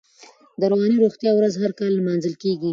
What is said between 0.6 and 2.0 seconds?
رواني روغتیا ورځ هر کال